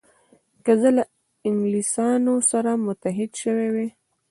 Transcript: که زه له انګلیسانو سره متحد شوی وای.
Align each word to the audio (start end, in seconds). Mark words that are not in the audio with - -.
که 0.63 0.71
زه 0.81 0.89
له 0.97 1.03
انګلیسانو 1.47 2.33
سره 2.51 2.71
متحد 2.85 3.31
شوی 3.41 3.67
وای. 3.73 3.89